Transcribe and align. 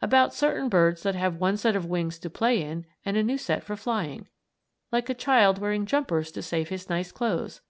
About 0.00 0.32
certain 0.32 0.68
birds 0.68 1.02
that 1.02 1.16
have 1.16 1.38
one 1.40 1.56
set 1.56 1.74
of 1.74 1.86
wings 1.86 2.16
to 2.20 2.30
play 2.30 2.62
in 2.62 2.86
and 3.04 3.16
a 3.16 3.22
new 3.24 3.36
set 3.36 3.64
for 3.64 3.74
flying, 3.74 4.28
like 4.92 5.10
a 5.10 5.12
child 5.12 5.58
wearing 5.58 5.86
jumpers 5.86 6.30
to 6.30 6.40
save 6.40 6.68
his 6.68 6.88
nice 6.88 7.10
clothes! 7.10 7.62